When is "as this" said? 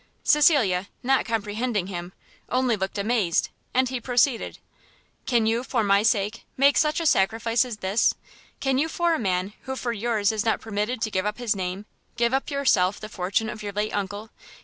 7.65-8.15